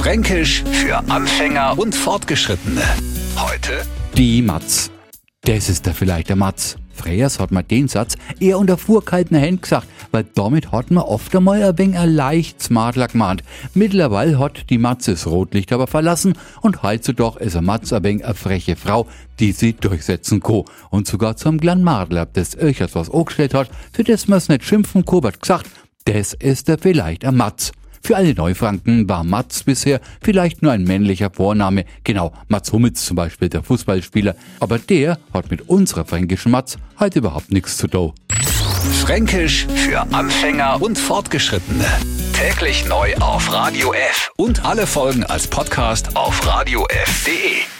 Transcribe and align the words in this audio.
Fränkisch 0.00 0.64
für 0.64 0.96
Anfänger 1.10 1.78
und 1.78 1.94
Fortgeschrittene. 1.94 2.80
Heute 3.36 3.82
Die 4.16 4.40
Matz. 4.40 4.90
Das 5.42 5.68
ist 5.68 5.86
da 5.86 5.92
vielleicht 5.92 6.30
der 6.30 6.36
Matz. 6.36 6.76
Freyers 6.94 7.38
hat 7.38 7.50
man 7.50 7.68
den 7.68 7.86
Satz 7.86 8.16
eher 8.40 8.58
unter 8.58 8.78
vorkalten 8.78 9.36
Händen 9.36 9.60
gesagt, 9.60 9.86
weil 10.10 10.24
damit 10.34 10.72
hat 10.72 10.90
man 10.90 11.04
oft 11.04 11.36
einmal 11.36 11.62
ein 11.62 11.76
wenig 11.76 11.98
ein 11.98 12.14
leicht 12.14 12.62
smartler. 12.62 13.08
Mittlerweile 13.74 14.38
hat 14.38 14.70
die 14.70 14.78
Matz 14.78 15.04
das 15.04 15.26
Rotlicht 15.26 15.70
aber 15.70 15.86
verlassen 15.86 16.32
und 16.62 16.82
heutzutage 16.82 17.38
ist 17.44 17.56
a 17.56 17.60
Matz 17.60 17.92
ein 17.92 18.02
wenig 18.02 18.24
eine 18.24 18.34
freche 18.34 18.76
Frau, 18.76 19.06
die 19.38 19.52
sie 19.52 19.74
durchsetzen 19.74 20.40
kann. 20.40 20.64
Und 20.88 21.08
sogar 21.08 21.36
zum 21.36 21.60
kleinen 21.60 21.84
Madler, 21.84 22.24
das 22.24 22.56
öchers 22.56 22.94
was 22.94 23.10
angestellt 23.10 23.52
hat, 23.52 23.68
für 23.92 24.04
das 24.04 24.28
man's 24.28 24.48
nicht 24.48 24.64
schimpfen, 24.64 25.04
Kobert 25.04 25.42
gesagt, 25.42 25.68
das 26.06 26.32
ist 26.32 26.70
da 26.70 26.78
vielleicht 26.78 27.26
ein 27.26 27.36
Matz. 27.36 27.72
Für 28.02 28.16
alle 28.16 28.34
Neufranken 28.34 29.08
war 29.08 29.24
Mats 29.24 29.64
bisher 29.64 30.00
vielleicht 30.22 30.62
nur 30.62 30.72
ein 30.72 30.84
männlicher 30.84 31.30
Vorname, 31.30 31.84
genau, 32.04 32.32
Mats 32.48 32.72
Hummels 32.72 33.04
zum 33.04 33.16
Beispiel, 33.16 33.48
der 33.48 33.62
Fußballspieler, 33.62 34.34
aber 34.58 34.78
der 34.78 35.18
hat 35.32 35.50
mit 35.50 35.68
unserer 35.68 36.04
fränkischen 36.04 36.52
Mats 36.52 36.78
halt 36.96 37.16
überhaupt 37.16 37.52
nichts 37.52 37.76
zu 37.76 37.86
tun. 37.86 38.12
Fränkisch 39.00 39.66
für 39.74 40.00
Anfänger 40.12 40.80
und 40.80 40.98
Fortgeschrittene. 40.98 41.84
Täglich 42.32 42.86
neu 42.86 43.14
auf 43.16 43.52
Radio 43.52 43.92
F 43.92 44.30
und 44.36 44.64
alle 44.64 44.86
Folgen 44.86 45.24
als 45.24 45.46
Podcast 45.46 46.16
auf 46.16 46.46
radiof.de. 46.46 47.79